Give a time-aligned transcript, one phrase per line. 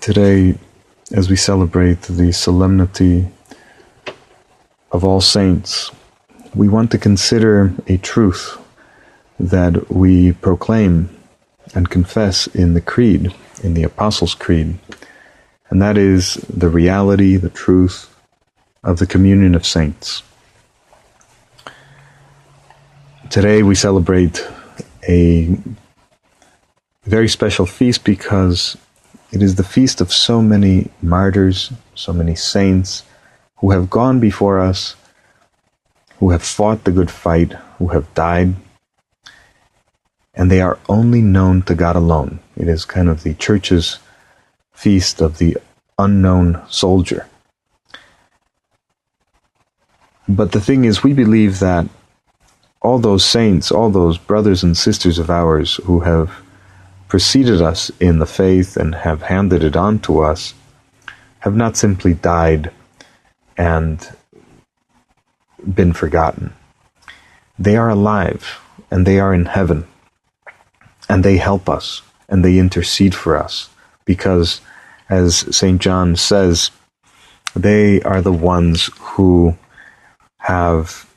[0.00, 0.56] Today,
[1.10, 3.26] as we celebrate the solemnity
[4.92, 5.90] of All Saints,
[6.54, 8.56] we want to consider a truth
[9.40, 11.10] that we proclaim
[11.74, 14.78] and confess in the Creed, in the Apostles' Creed,
[15.70, 18.14] and that is the reality, the truth
[18.84, 20.22] of the communion of saints.
[23.28, 24.46] Today we celebrate
[25.08, 25.58] a
[27.02, 28.76] very special feast because
[29.30, 33.04] it is the feast of so many martyrs, so many saints
[33.56, 34.96] who have gone before us,
[36.18, 38.54] who have fought the good fight, who have died,
[40.34, 42.38] and they are only known to God alone.
[42.56, 43.98] It is kind of the church's
[44.72, 45.58] feast of the
[45.98, 47.26] unknown soldier.
[50.28, 51.88] But the thing is, we believe that
[52.80, 56.30] all those saints, all those brothers and sisters of ours who have
[57.08, 60.54] preceded us in the faith and have handed it on to us
[61.40, 62.70] have not simply died
[63.56, 64.16] and
[65.74, 66.52] been forgotten.
[67.58, 69.86] They are alive and they are in heaven
[71.08, 73.70] and they help us and they intercede for us
[74.04, 74.60] because,
[75.08, 75.80] as St.
[75.80, 76.70] John says,
[77.56, 79.56] they are the ones who
[80.38, 81.07] have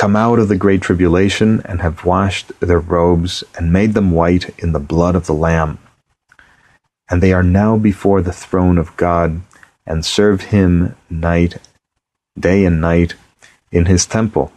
[0.00, 4.48] come out of the great tribulation and have washed their robes and made them white
[4.58, 5.78] in the blood of the Lamb.
[7.10, 9.42] And they are now before the throne of God
[9.86, 11.58] and serve him night,
[12.38, 13.12] day and night
[13.70, 14.50] in his temple.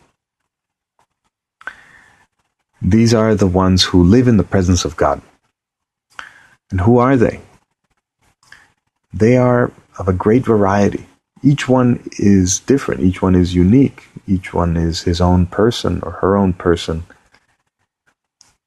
[2.82, 5.22] These are the ones who live in the presence of God.
[6.72, 7.42] And who are they?
[9.12, 11.06] They are of a great variety.
[11.42, 13.02] Each one is different.
[13.02, 17.04] Each one is unique each one is his own person or her own person.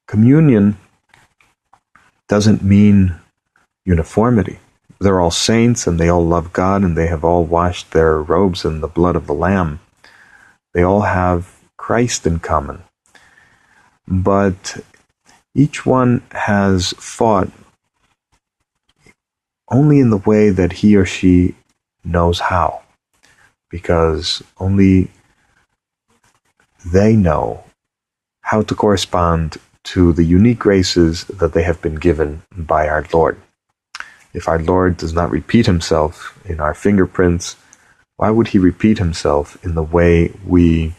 [0.07, 0.77] Communion
[2.27, 3.15] doesn't mean
[3.85, 4.59] uniformity.
[4.99, 8.65] They're all saints and they all love God and they have all washed their robes
[8.65, 9.79] in the blood of the Lamb.
[10.73, 12.83] They all have Christ in common.
[14.07, 14.77] But
[15.53, 17.49] each one has fought
[19.69, 21.55] only in the way that he or she
[22.03, 22.81] knows how.
[23.69, 25.11] Because only
[26.85, 27.63] they know
[28.41, 33.39] how to correspond to the unique graces that they have been given by our Lord.
[34.33, 37.55] If our Lord does not repeat himself in our fingerprints,
[38.17, 40.93] why would he repeat himself in the way we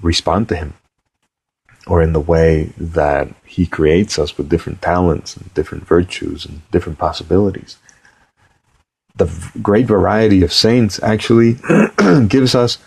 [0.00, 0.74] respond to him?
[1.86, 6.62] Or in the way that he creates us with different talents and different virtues and
[6.70, 7.76] different possibilities?
[9.16, 9.30] The
[9.60, 11.58] great variety of saints actually
[12.28, 12.78] gives us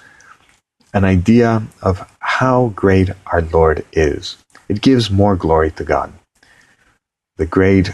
[0.93, 4.37] an idea of how great our Lord is.
[4.69, 6.13] It gives more glory to God.
[7.37, 7.93] The great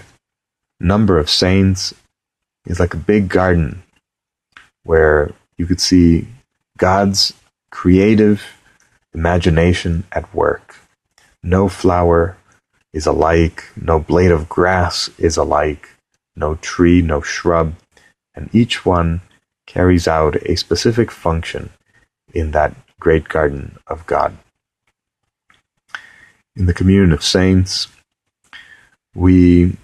[0.80, 1.94] number of saints
[2.66, 3.84] is like a big garden
[4.84, 6.28] where you could see
[6.78, 7.34] God's
[7.72, 8.44] creative
[9.14, 10.76] imagination at work.
[11.42, 12.38] No flower
[12.92, 15.90] is alike, no blade of grass is alike,
[16.36, 17.76] no tree, no shrub,
[18.36, 19.22] and each one
[19.68, 21.70] carries out a specific function
[22.34, 24.38] in that great garden of God.
[26.56, 27.88] In the communion of saints,
[29.16, 29.78] we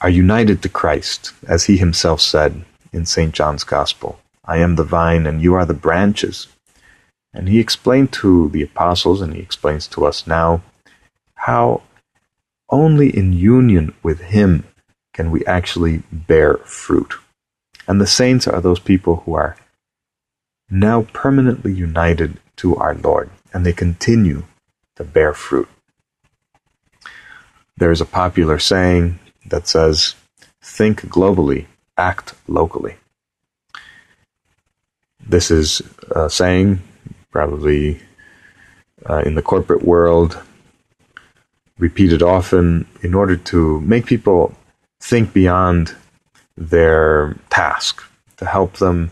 [0.00, 3.34] are united to Christ, as he himself said in St.
[3.34, 6.46] John's Gospel I am the vine, and you are the branches.
[7.34, 10.62] And he explained to the apostles, and he explains to us now,
[11.34, 11.82] how
[12.70, 14.64] only in union with him
[15.12, 17.14] can we actually bear fruit.
[17.86, 19.56] And the saints are those people who are
[20.70, 24.44] now permanently united to our Lord, and they continue
[24.96, 25.68] to bear fruit.
[27.76, 30.14] There is a popular saying that says,
[30.62, 31.66] think globally,
[31.96, 32.96] act locally.
[35.24, 36.80] This is a saying
[37.30, 38.00] probably
[39.08, 40.40] uh, in the corporate world,
[41.78, 44.54] repeated often in order to make people
[45.00, 45.94] think beyond
[46.56, 48.02] their task,
[48.36, 49.10] to help them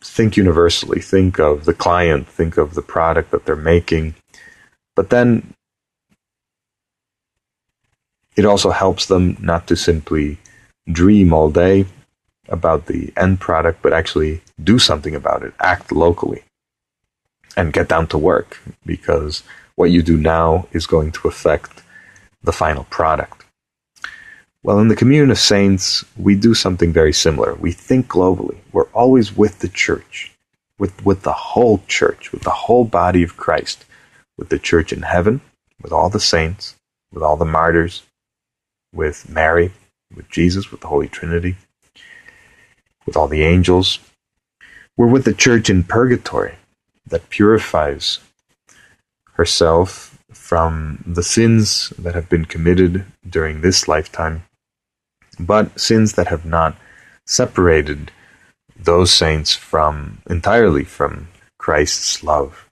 [0.00, 4.14] think universally, think of the client, think of the product that they're making.
[4.96, 5.54] But then
[8.36, 10.38] It also helps them not to simply
[10.90, 11.84] dream all day
[12.48, 16.44] about the end product, but actually do something about it, act locally,
[17.54, 19.42] and get down to work because
[19.74, 21.82] what you do now is going to affect
[22.42, 23.39] the final product.
[24.62, 27.54] Well, in the communion of saints, we do something very similar.
[27.54, 28.58] We think globally.
[28.72, 30.36] We're always with the church,
[30.78, 33.86] with, with the whole church, with the whole body of Christ,
[34.36, 35.40] with the church in heaven,
[35.82, 36.76] with all the saints,
[37.10, 38.02] with all the martyrs,
[38.92, 39.72] with Mary,
[40.14, 41.56] with Jesus, with the Holy Trinity,
[43.06, 43.98] with all the angels.
[44.94, 46.56] We're with the church in purgatory
[47.06, 48.18] that purifies
[49.34, 54.42] herself from the sins that have been committed during this lifetime,
[55.46, 56.76] but sins that have not
[57.26, 58.10] separated
[58.76, 61.28] those saints from entirely from
[61.58, 62.68] Christ's love.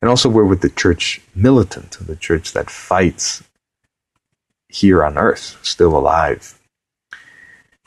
[0.00, 3.44] And also, we're with the church militant, the church that fights
[4.68, 6.58] here on earth, still alive.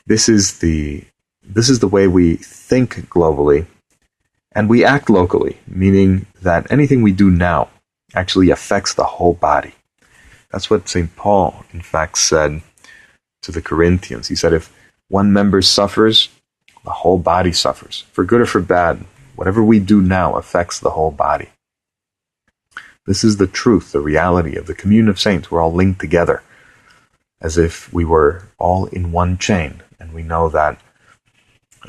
[0.06, 1.04] This is the
[1.42, 3.66] this is the way we think globally
[4.56, 7.68] and we act locally, meaning that anything we do now
[8.14, 9.74] actually affects the whole body.
[10.50, 11.14] That's what St.
[11.14, 12.62] Paul, in fact, said
[13.46, 14.28] to the Corinthians.
[14.28, 14.72] He said, If
[15.08, 16.28] one member suffers,
[16.84, 18.04] the whole body suffers.
[18.12, 19.04] For good or for bad,
[19.34, 21.48] whatever we do now affects the whole body.
[23.06, 25.50] This is the truth, the reality of the communion of saints.
[25.50, 26.42] We're all linked together
[27.40, 29.82] as if we were all in one chain.
[30.00, 30.80] And we know that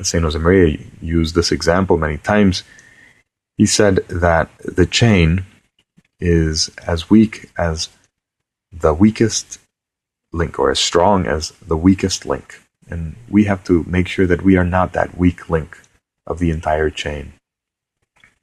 [0.00, 0.24] St.
[0.24, 2.62] Josemaria used this example many times.
[3.56, 5.44] He said that the chain
[6.20, 7.88] is as weak as
[8.72, 9.58] the weakest
[10.32, 12.62] link, or as strong as the weakest link.
[12.88, 15.78] And we have to make sure that we are not that weak link
[16.26, 17.32] of the entire chain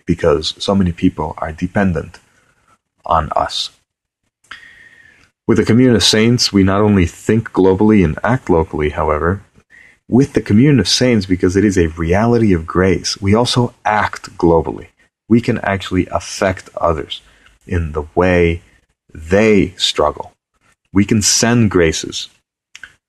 [0.05, 2.19] because so many people are dependent
[3.05, 3.71] on us.
[5.47, 9.43] With the communion of saints, we not only think globally and act locally, however,
[10.07, 14.37] with the communion of saints, because it is a reality of grace, we also act
[14.37, 14.87] globally.
[15.27, 17.21] We can actually affect others
[17.65, 18.61] in the way
[19.13, 20.34] they struggle.
[20.95, 22.29] We can send graces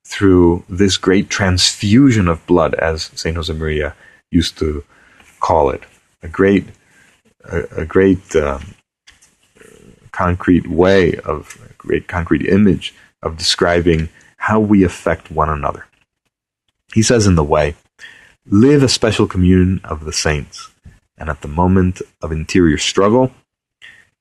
[0.05, 3.95] through this great transfusion of blood, as Saint Josemaria
[4.29, 4.83] used to
[5.39, 5.83] call it,
[6.21, 6.65] a great,
[7.45, 8.75] a, a great um,
[10.11, 12.93] concrete way of a great concrete image
[13.23, 14.09] of describing
[14.39, 15.87] how we affect one another.
[16.93, 17.77] He says in the way,
[18.47, 20.71] live a special communion of the saints,
[21.17, 23.31] and at the moment of interior struggle,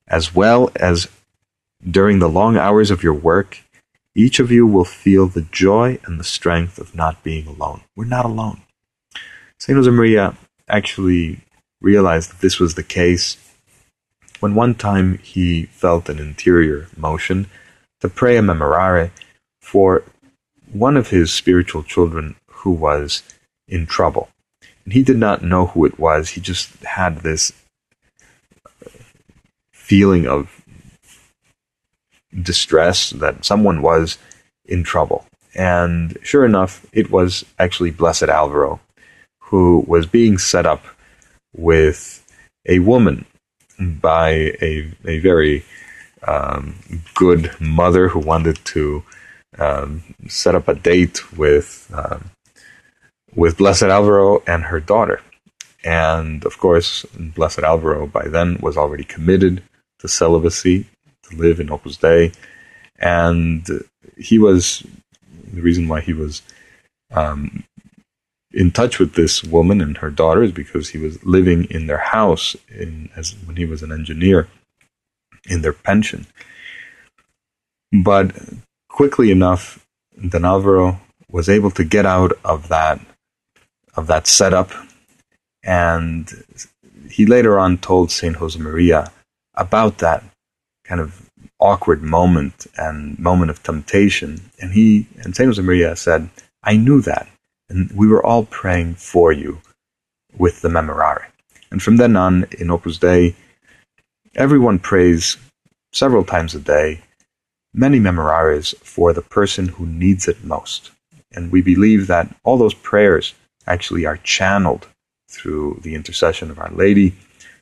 [0.06, 1.08] as well as
[1.82, 3.62] during the long hours of your work,
[4.14, 7.82] each of you will feel the joy and the strength of not being alone.
[7.94, 8.62] We're not alone.
[9.58, 9.78] St.
[9.78, 10.36] Josemaria
[10.68, 11.40] actually
[11.80, 13.36] realized that this was the case
[14.40, 17.46] when one time he felt an interior motion
[18.00, 19.10] to pray a memorare
[19.60, 20.02] for
[20.72, 23.22] one of his spiritual children who was
[23.68, 24.28] in trouble.
[24.84, 26.30] And he did not know who it was.
[26.30, 27.52] He just had this
[29.72, 30.62] feeling of
[32.42, 34.18] distress that someone was
[34.64, 35.26] in trouble.
[35.54, 38.80] And sure enough, it was actually Blessed Alvaro
[39.38, 40.84] who was being set up
[41.54, 42.22] with
[42.68, 43.24] a woman
[43.78, 44.30] by
[44.60, 45.64] a, a very
[46.26, 46.74] um,
[47.14, 49.04] good mother who wanted to
[49.58, 52.30] um, set up a date with um,
[53.34, 55.20] with Blessed Alvaro and her daughter.
[55.84, 59.62] And of course, Blessed Alvaro by then was already committed
[60.00, 60.86] to celibacy,
[61.28, 62.32] to live in Opus Dei.
[62.98, 63.66] And
[64.16, 64.86] he was,
[65.52, 66.42] the reason why he was
[67.10, 67.64] um,
[68.52, 71.98] in touch with this woman and her daughter is because he was living in their
[71.98, 74.48] house in, as when he was an engineer
[75.48, 76.26] in their pension.
[77.92, 78.32] But
[78.88, 79.86] quickly enough,
[80.28, 83.00] Don Alvaro was able to get out of that
[83.94, 84.70] of that setup.
[85.62, 86.30] And
[87.10, 88.36] he later on told St.
[88.36, 89.10] Josemaria
[89.54, 90.22] about that
[90.86, 91.28] kind of
[91.58, 94.50] awkward moment and moment of temptation.
[94.60, 95.50] And he and St.
[95.50, 96.28] Josemaria said,
[96.62, 97.28] I knew that.
[97.68, 99.60] And we were all praying for you
[100.36, 101.26] with the Memorare.
[101.70, 103.34] And from then on, in Opus Dei,
[104.34, 105.36] everyone prays
[105.92, 107.00] several times a day,
[107.74, 110.92] many Memorares for the person who needs it most.
[111.32, 113.34] And we believe that all those prayers
[113.66, 114.86] actually are channeled
[115.28, 117.14] through the intercession of Our Lady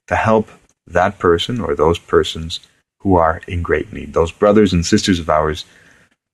[0.08, 0.50] to help
[0.86, 2.60] that person or those persons
[3.04, 5.66] who are in great need, those brothers and sisters of ours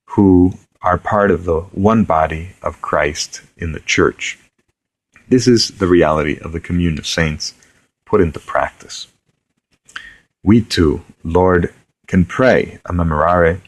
[0.07, 4.39] who are part of the one body of Christ in the church.
[5.29, 7.55] This is the reality of the communion of saints
[8.07, 9.09] put into practice.
[10.43, 11.75] We too, Lord,
[12.07, 13.61] can pray a memorare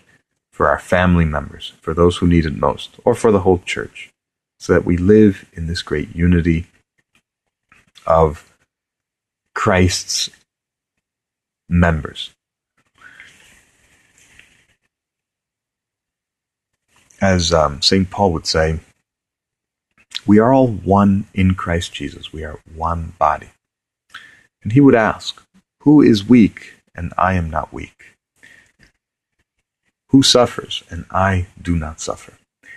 [0.51, 4.13] for our family members, for those who need it most, or for the whole church,
[4.59, 6.67] so that we live in this great unity
[8.07, 8.55] of
[9.55, 10.31] Christ's
[11.69, 12.31] members.
[17.23, 18.11] As um, St.
[18.11, 18.81] Paul would say,
[20.27, 22.33] we are all one in Christ Jesus.
[22.33, 23.51] We are one body.
[24.63, 25.41] And he would ask,
[25.83, 28.17] Who is weak and I am not weak?
[30.09, 32.35] Who suffers and I do not suffer?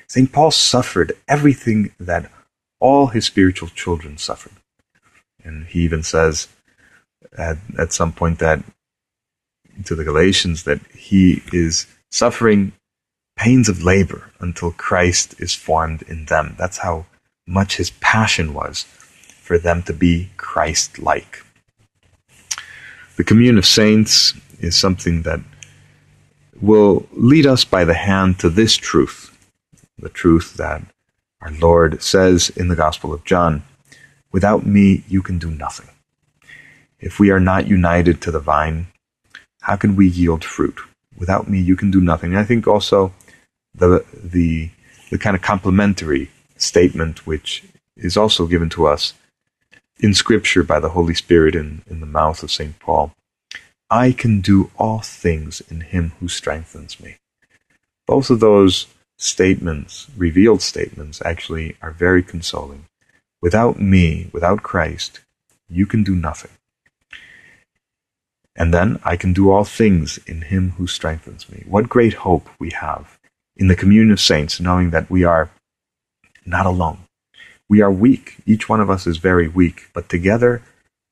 [0.08, 0.32] St.
[0.32, 2.32] Paul suffered everything that
[2.80, 4.54] all his spiritual children suffered.
[5.44, 6.48] And he even says
[7.36, 8.64] at, at some point that
[9.86, 12.74] to the Galatians that he is suffering
[13.38, 16.56] pains of labor until Christ is formed in them.
[16.58, 17.06] That's how
[17.48, 21.44] much his passion was for them to be Christ like.
[23.18, 25.39] The commune of saints is something that
[26.62, 29.32] will lead us by the hand to this truth
[29.98, 30.82] the truth that
[31.42, 33.63] our Lord says in the Gospel of John
[34.32, 35.88] Without me, you can do nothing.
[37.00, 38.88] If we are not united to the vine,
[39.62, 40.77] how can we yield fruit?
[41.18, 42.32] Without me, you can do nothing.
[42.32, 43.13] And I think also
[43.77, 44.70] the, the,
[45.10, 47.63] the kind of complementary statement which
[47.98, 49.13] is also given to us
[50.00, 52.77] in Scripture by the Holy Spirit in, in the mouth of St.
[52.79, 53.13] Paul.
[53.89, 57.17] I can do all things in him who strengthens me.
[58.08, 62.86] Both of those statements, revealed statements, actually are very consoling.
[63.41, 65.22] Without me, without Christ,
[65.70, 66.51] you can do nothing.
[68.55, 71.63] And then I can do all things in him who strengthens me.
[71.67, 73.15] What great hope we have
[73.58, 75.50] in the communion of saints, knowing that we are
[76.46, 77.00] not alone.
[77.68, 78.38] We are weak.
[78.46, 80.62] Each one of us is very weak, but together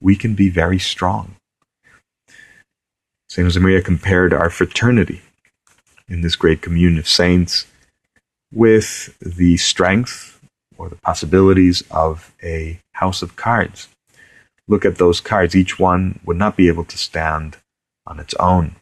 [0.02, 1.36] we can be very strong.
[3.30, 3.48] St.
[3.48, 5.22] Josemaria compared our fraternity
[6.08, 7.66] in this great communion of saints
[8.52, 10.40] with the strength
[10.78, 13.88] or the possibilities of a house of cards.
[14.68, 15.56] Look at those cards.
[15.56, 17.58] Each one would not be able to stand
[18.06, 18.76] on its own,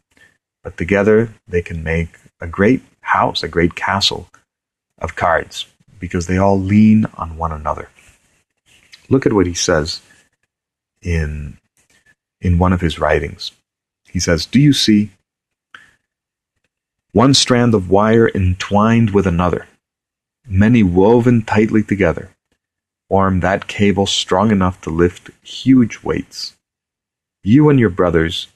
[0.62, 4.28] but together they can make a great house, a great castle
[4.98, 5.66] of cards
[5.98, 7.88] because they all lean on one another.
[9.08, 10.00] Look at what he says
[11.00, 11.58] in,
[12.40, 13.52] in one of his writings.
[14.10, 15.10] He says, Do you see?
[17.12, 19.66] One strand of wire entwined with another,
[20.46, 22.30] many woven tightly together,
[23.08, 26.56] form that cable strong enough to lift huge weights.
[27.44, 28.48] You and your brothers,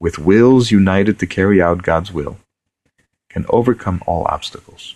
[0.00, 2.38] with wills united to carry out God's will,
[3.32, 4.94] can overcome all obstacles.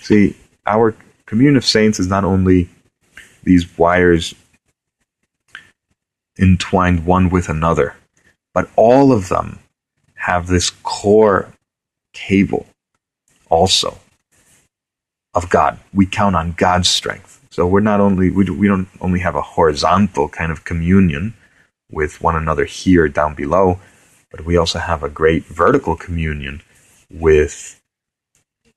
[0.00, 0.36] See,
[0.66, 0.94] our
[1.26, 2.68] communion of saints is not only
[3.44, 4.34] these wires
[6.38, 7.94] entwined one with another,
[8.54, 9.60] but all of them
[10.14, 11.52] have this core
[12.12, 12.66] cable
[13.48, 13.98] also
[15.34, 15.78] of God.
[15.92, 17.40] We count on God's strength.
[17.50, 21.34] So we're not only we, we don't only have a horizontal kind of communion
[21.90, 23.78] with one another here down below,
[24.30, 26.62] but we also have a great vertical communion
[27.12, 27.80] with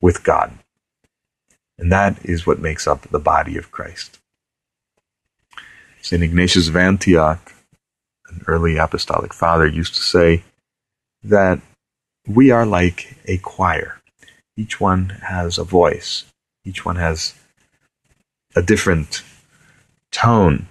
[0.00, 0.52] with God.
[1.78, 4.18] And that is what makes up the body of Christ.
[6.00, 6.22] St.
[6.22, 7.52] Ignatius of Antioch,
[8.28, 10.44] an early apostolic father, used to say
[11.22, 11.60] that
[12.26, 14.00] we are like a choir.
[14.56, 16.24] Each one has a voice,
[16.64, 17.34] each one has
[18.54, 19.22] a different
[20.10, 20.66] tone.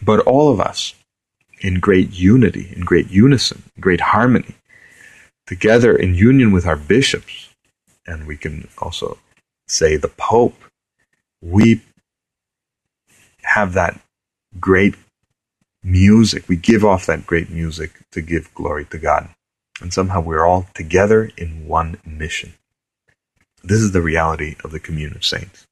[0.00, 0.94] But all of us,
[1.60, 4.54] in great unity, in great unison, in great harmony,
[5.52, 7.50] together in union with our bishops,
[8.06, 9.18] and we can also
[9.68, 10.56] say the Pope,
[11.42, 11.82] we
[13.42, 14.00] have that
[14.58, 14.94] great
[15.82, 16.48] music.
[16.48, 19.28] We give off that great music to give glory to God.
[19.82, 22.54] And somehow we're all together in one mission.
[23.62, 25.66] This is the reality of the communion of saints.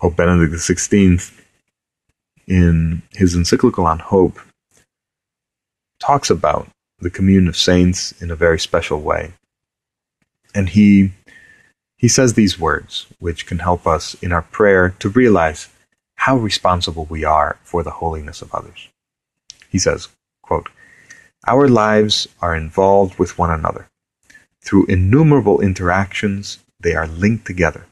[0.00, 1.32] Pope Benedict XVI,
[2.48, 4.40] in his encyclical on hope,
[6.00, 6.68] talks about
[7.00, 9.32] the communion of saints in a very special way.
[10.54, 11.12] And he
[11.96, 15.68] he says these words, which can help us in our prayer to realize
[16.14, 18.88] how responsible we are for the holiness of others.
[19.68, 20.08] He says,
[20.40, 20.68] quote,
[21.46, 23.88] Our lives are involved with one another.
[24.60, 27.86] Through innumerable interactions, they are linked together.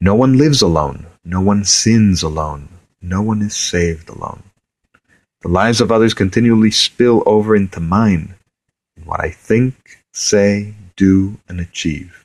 [0.00, 1.06] No one lives alone.
[1.24, 2.68] No one sins alone.
[3.00, 4.42] No one is saved alone.
[5.42, 8.34] The lives of others continually spill over into mine
[8.96, 12.24] in what I think, say, do, and achieve.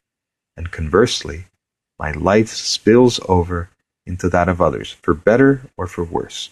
[0.58, 1.46] And conversely,
[1.98, 3.70] my life spills over
[4.06, 6.50] into that of others, for better or for worse.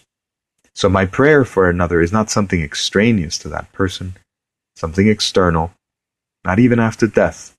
[0.74, 4.16] So my prayer for another is not something extraneous to that person,
[4.74, 5.72] something external,
[6.44, 7.54] not even after death.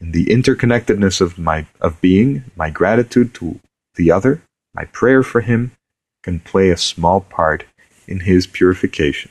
[0.00, 3.58] In the interconnectedness of my of being, my gratitude to
[3.94, 4.42] the other,
[4.74, 5.72] my prayer for him,
[6.22, 7.64] can play a small part
[8.06, 9.30] in his purification.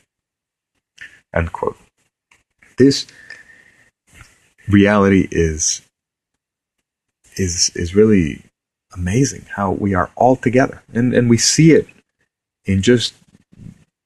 [2.77, 3.07] This
[4.67, 5.81] reality is
[7.37, 8.41] is is really
[8.93, 10.81] amazing how we are all together.
[10.93, 11.87] And and we see it
[12.65, 13.13] in just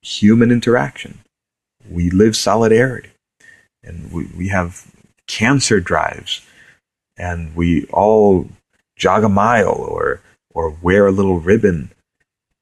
[0.01, 1.19] human interaction.
[1.89, 3.09] We live solidarity.
[3.83, 4.91] And we, we have
[5.27, 6.41] cancer drives.
[7.17, 8.47] And we all
[8.97, 10.21] jog a mile or
[10.51, 11.91] or wear a little ribbon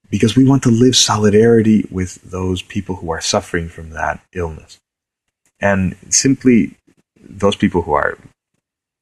[0.09, 4.79] because we want to live solidarity with those people who are suffering from that illness
[5.59, 6.77] and simply
[7.19, 8.17] those people who are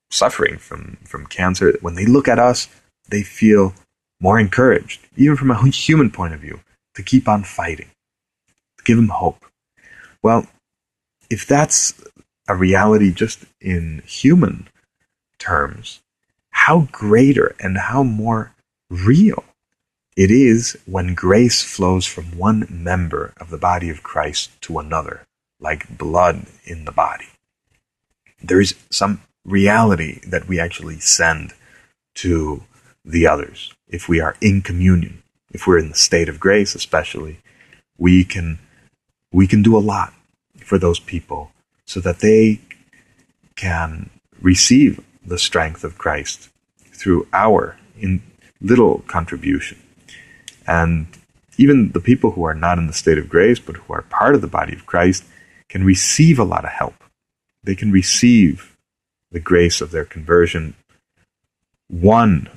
[0.10, 2.68] suffering from, from cancer, when they look at us,
[3.10, 3.74] they feel
[4.20, 6.62] more encouraged, even from a human point of view,
[6.96, 7.90] to keep on fighting,
[8.78, 9.46] to give them hope.
[10.24, 10.48] Well,
[11.30, 12.02] if that's
[12.48, 14.70] a reality just in human
[15.38, 16.02] terms,
[16.52, 18.54] how greater and how more
[18.90, 19.44] real
[20.16, 25.26] it is when grace flows from one member of the body of Christ to another,
[25.60, 27.28] like blood in the body.
[28.42, 31.54] There is some reality that we actually send
[32.16, 32.64] to
[33.04, 33.74] the others.
[33.88, 37.40] If we are in communion, if we're in the state of grace, especially,
[37.98, 38.60] we can
[39.32, 40.14] we can do a lot
[40.58, 41.52] for those people
[41.86, 42.62] so that they
[43.56, 44.10] can
[44.42, 46.50] receive the strength of Christ
[46.94, 48.22] through our in
[48.62, 49.78] little contribution.
[50.68, 51.08] And
[51.58, 54.36] even the people who are not in the state of grace, but who are part
[54.36, 55.24] of the body of Christ,
[55.70, 56.96] can receive a lot of help.
[57.64, 58.76] They can receive
[59.32, 60.76] the grace of their conversion
[61.90, 62.50] won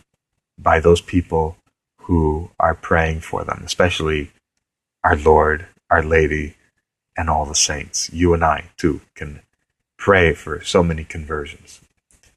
[0.59, 1.57] by those people
[2.03, 4.31] who are praying for them, especially
[5.05, 6.57] our Lord, Our Lady,
[7.17, 8.11] and all the saints.
[8.13, 9.41] You and I, too, can
[9.97, 11.81] pray for so many conversions.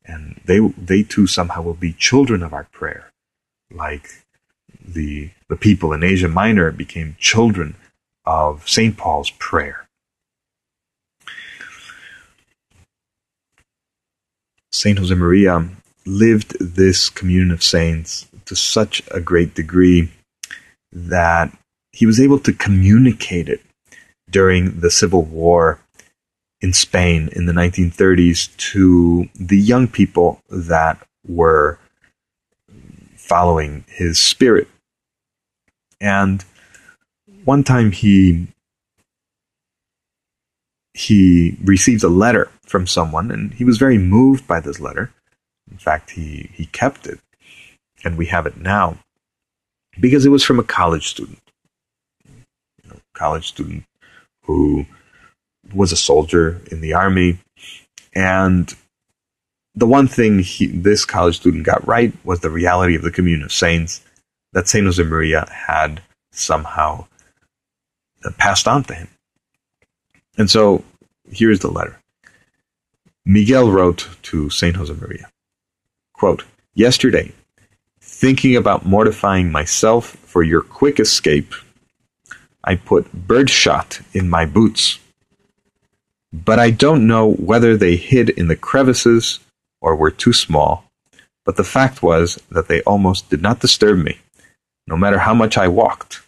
[0.06, 3.12] And they, they too somehow will be children of our prayer,
[3.72, 4.21] like
[4.86, 7.76] the, the people in Asia Minor became children
[8.26, 8.98] of St.
[8.98, 9.88] Paul's prayer.
[14.72, 15.70] Saint Josemaria
[16.06, 20.12] lived this communion of saints to such a great degree
[20.92, 21.56] that
[21.92, 23.62] he was able to communicate it
[24.30, 25.80] during the civil war
[26.62, 31.80] in Spain in the 1930s to the young people that were
[33.18, 34.68] following his spirit.
[36.02, 36.44] And
[37.46, 38.48] one time he
[40.94, 45.14] he received a letter from someone, and he was very moved by this letter.
[45.72, 47.20] In fact, he, he kept it,
[48.04, 48.98] and we have it now
[50.00, 51.40] because it was from a college student,
[52.26, 53.84] you know, college student
[54.44, 54.86] who
[55.74, 57.40] was a soldier in the army,
[58.14, 58.76] and
[59.76, 63.44] the one thing he, this college student got right was the reality of the communion
[63.46, 64.02] of saints
[64.54, 67.08] that Saint Josemaria had somehow
[68.26, 69.08] uh, passed on to him.
[70.38, 70.84] And so
[71.30, 72.02] here's the letter.
[73.26, 74.76] Miguel wrote to St.
[74.76, 75.26] Josemaria,
[76.14, 77.34] quote, Yesterday,
[78.00, 81.54] thinking about mortifying myself for your quick escape,
[82.64, 85.00] I put birdshot in my boots.
[86.34, 89.40] But I don't know whether they hid in the crevices
[89.82, 90.86] or were too small,
[91.44, 94.20] but the fact was that they almost did not disturb me,
[94.88, 96.22] no matter how much I walked.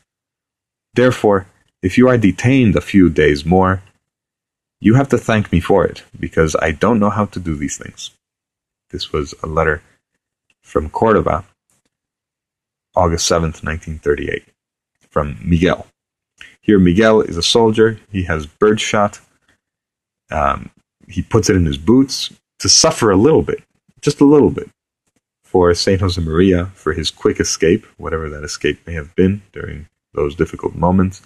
[0.93, 1.47] Therefore,
[1.81, 3.81] if you are detained a few days more,
[4.79, 7.77] you have to thank me for it, because I don't know how to do these
[7.77, 8.11] things.
[8.89, 9.81] This was a letter
[10.61, 11.45] from Cordova,
[12.95, 14.45] August 7th, 1938,
[15.09, 15.87] from Miguel.
[16.61, 17.99] Here, Miguel is a soldier.
[18.11, 19.19] He has birdshot.
[20.31, 20.69] Um,
[21.07, 23.63] he puts it in his boots to suffer a little bit,
[24.01, 24.69] just a little bit,
[25.53, 26.01] for St.
[26.01, 31.21] Josemaria, for his quick escape, whatever that escape may have been during those difficult moments.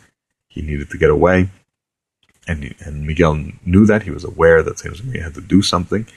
[0.50, 1.50] He needed to get away
[2.48, 6.08] and and Miguel knew that he was aware that Saint Josemaria had to do something,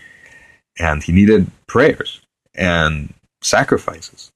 [0.78, 2.20] and he needed prayers
[2.54, 4.30] and sacrifices,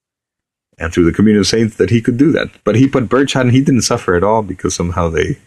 [0.76, 2.48] and through the communion of saints that he could do that.
[2.64, 5.38] But he put birdshot, and he didn't suffer at all because somehow they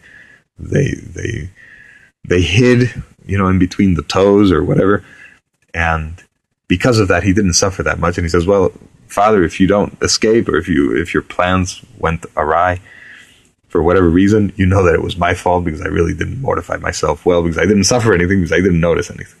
[0.58, 1.50] they they
[2.26, 5.04] they hid, you know, in between the toes or whatever,
[5.74, 6.22] and
[6.68, 8.18] because of that, he didn't suffer that much.
[8.18, 8.72] And he says, "Well,
[9.06, 12.80] Father, if you don't escape, or if you if your plans went awry."
[13.68, 16.78] for whatever reason, you know that it was my fault because I really didn't mortify
[16.78, 19.40] myself well because I didn't suffer anything because I didn't notice anything.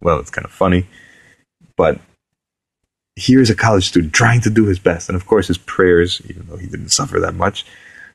[0.00, 0.86] Well, it's kind of funny,
[1.76, 2.00] but
[3.16, 5.08] here's a college student trying to do his best.
[5.08, 7.66] And of course, his prayers, even though he didn't suffer that much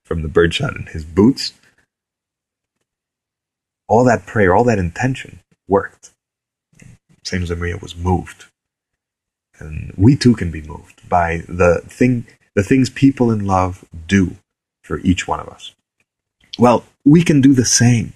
[0.06, 1.53] from the birdshot in his boots,
[3.89, 6.12] all that prayer, all that intention worked.
[7.23, 8.45] Saint Josemaria was moved.
[9.59, 14.36] And we too can be moved by the thing the things people in love do
[14.83, 15.73] for each one of us.
[16.59, 18.13] Well, we can do the same.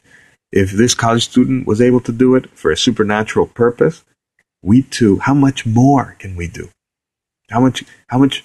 [0.51, 4.03] If this college student was able to do it for a supernatural purpose,
[4.61, 6.69] we too, how much more can we do?
[7.49, 8.43] How much, how much,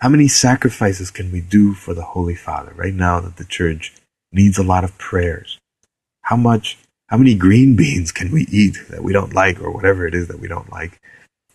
[0.00, 3.94] how many sacrifices can we do for the Holy Father right now that the church
[4.32, 5.58] needs a lot of prayers?
[6.22, 10.06] How much, how many green beans can we eat that we don't like or whatever
[10.06, 11.00] it is that we don't like?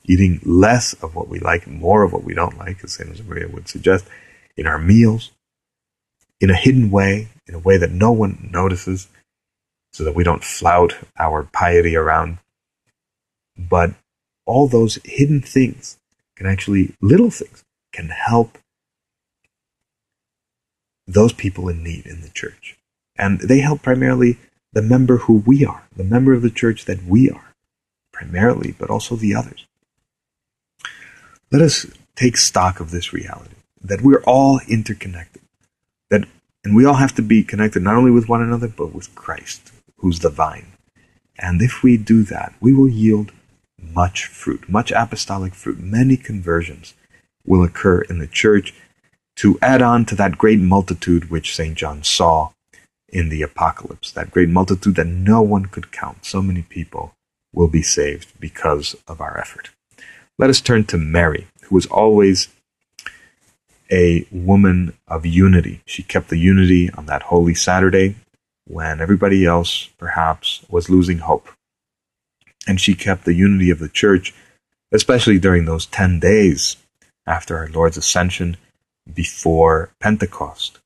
[0.06, 3.28] Eating less of what we like, more of what we don't like, as St.
[3.28, 4.06] Maria would suggest,
[4.56, 5.32] in our meals,
[6.40, 9.08] in a hidden way, in a way that no one notices,
[9.94, 12.38] so that we don't flout our piety around.
[13.58, 13.94] But
[14.46, 15.98] all those hidden things
[16.36, 18.58] can actually, little things, can help
[21.06, 22.78] those people in need in the church.
[23.18, 24.38] And they help primarily
[24.74, 27.54] the member who we are, the member of the church that we are,
[28.12, 29.66] primarily, but also the others.
[31.52, 35.42] Let us take stock of this reality that we're all interconnected,
[36.10, 36.26] that
[36.64, 39.72] and we all have to be connected not only with one another, but with Christ,
[39.98, 40.74] who's the vine.
[41.38, 43.32] And if we do that, we will yield
[43.82, 45.80] much fruit, much apostolic fruit.
[45.80, 46.94] Many conversions
[47.46, 48.76] will occur in the church
[49.38, 51.76] to add on to that great multitude which St.
[51.76, 52.52] John saw
[53.12, 56.26] in the apocalypse, that great multitude that no one could count.
[56.26, 57.14] So many people
[57.54, 59.70] will be saved because of our effort.
[60.38, 62.48] Let us turn to Mary, who was always
[63.92, 65.82] a woman of unity.
[65.86, 68.16] She kept the unity on that Holy Saturday
[68.66, 71.50] when everybody else perhaps was losing hope.
[72.68, 74.34] And she kept the unity of the church,
[74.92, 76.78] especially during those 10 days
[77.28, 78.56] after our Lord's ascension
[79.14, 80.80] before Pentecost.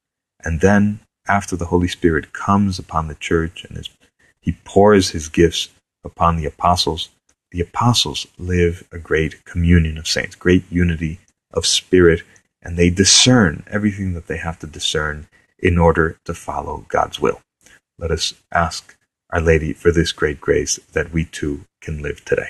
[0.44, 3.88] And then after the Holy Spirit comes upon the church and
[4.40, 5.70] he pours his gifts
[6.04, 7.10] upon the apostles,
[7.52, 11.20] the apostles live a great communion of saints, great unity
[11.52, 12.24] of spirit
[12.66, 15.28] and they discern everything that they have to discern
[15.60, 17.40] in order to follow God's will.
[17.98, 18.98] Let us ask
[19.30, 22.50] Our Lady for this great grace that we too can live today.